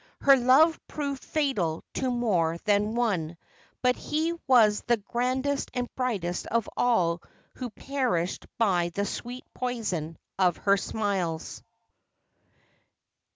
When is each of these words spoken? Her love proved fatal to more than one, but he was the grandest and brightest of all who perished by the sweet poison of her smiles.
Her 0.21 0.35
love 0.35 0.81
proved 0.87 1.23
fatal 1.23 1.83
to 1.93 2.09
more 2.09 2.57
than 2.65 2.95
one, 2.95 3.37
but 3.83 3.95
he 3.95 4.33
was 4.47 4.81
the 4.81 4.97
grandest 4.97 5.69
and 5.75 5.93
brightest 5.93 6.47
of 6.47 6.67
all 6.75 7.21
who 7.57 7.69
perished 7.69 8.47
by 8.57 8.89
the 8.89 9.05
sweet 9.05 9.43
poison 9.53 10.17
of 10.39 10.57
her 10.57 10.75
smiles. 10.75 11.61